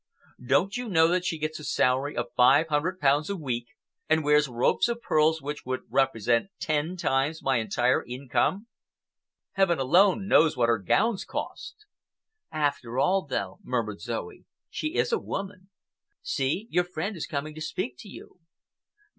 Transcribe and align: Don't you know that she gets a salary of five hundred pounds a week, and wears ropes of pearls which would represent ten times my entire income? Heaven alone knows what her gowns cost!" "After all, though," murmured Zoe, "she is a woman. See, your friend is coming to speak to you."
Don't 0.43 0.77
you 0.77 0.89
know 0.89 1.07
that 1.09 1.25
she 1.25 1.37
gets 1.37 1.59
a 1.59 1.63
salary 1.63 2.17
of 2.17 2.33
five 2.35 2.69
hundred 2.69 2.99
pounds 2.99 3.29
a 3.29 3.35
week, 3.37 3.67
and 4.09 4.23
wears 4.23 4.47
ropes 4.47 4.87
of 4.87 4.99
pearls 4.99 5.43
which 5.43 5.63
would 5.63 5.81
represent 5.91 6.49
ten 6.59 6.97
times 6.97 7.43
my 7.43 7.57
entire 7.57 8.03
income? 8.07 8.65
Heaven 9.51 9.77
alone 9.77 10.27
knows 10.27 10.57
what 10.57 10.69
her 10.69 10.79
gowns 10.79 11.23
cost!" 11.23 11.85
"After 12.51 12.97
all, 12.97 13.27
though," 13.27 13.59
murmured 13.61 14.01
Zoe, 14.01 14.45
"she 14.71 14.95
is 14.95 15.11
a 15.11 15.19
woman. 15.19 15.69
See, 16.23 16.65
your 16.71 16.85
friend 16.85 17.15
is 17.15 17.27
coming 17.27 17.53
to 17.53 17.61
speak 17.61 17.95
to 17.99 18.09
you." 18.09 18.39